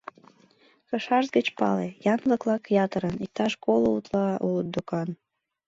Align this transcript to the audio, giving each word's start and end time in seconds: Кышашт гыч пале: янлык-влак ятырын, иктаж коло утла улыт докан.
Кышашт 0.87 1.29
гыч 1.35 1.47
пале: 1.57 1.87
янлык-влак 2.13 2.63
ятырын, 2.83 3.15
иктаж 3.25 3.53
коло 3.63 3.89
утла 3.97 4.27
улыт 4.47 4.67
докан. 4.73 5.09